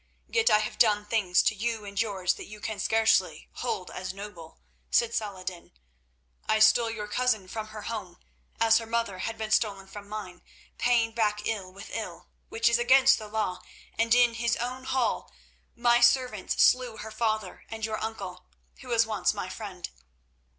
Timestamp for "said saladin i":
4.89-6.57